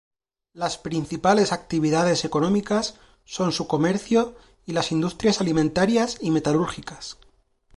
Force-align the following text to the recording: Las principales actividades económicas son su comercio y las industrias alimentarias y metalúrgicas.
Las 0.53 0.79
principales 0.79 1.51
actividades 1.51 2.25
económicas 2.25 2.95
son 3.23 3.51
su 3.51 3.67
comercio 3.67 4.35
y 4.65 4.71
las 4.71 4.91
industrias 4.91 5.41
alimentarias 5.41 6.17
y 6.21 6.31
metalúrgicas. 6.31 7.19